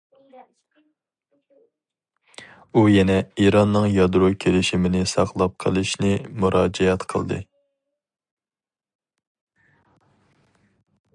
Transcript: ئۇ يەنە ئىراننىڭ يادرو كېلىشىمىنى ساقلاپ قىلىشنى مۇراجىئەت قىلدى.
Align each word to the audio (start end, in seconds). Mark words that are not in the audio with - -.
ئۇ 2.77 2.83
يەنە 2.93 3.17
ئىراننىڭ 3.43 3.85
يادرو 3.97 4.31
كېلىشىمىنى 4.45 5.03
ساقلاپ 5.13 5.55
قىلىشنى 5.65 6.11
مۇراجىئەت 6.45 7.07
قىلدى. 7.15 7.41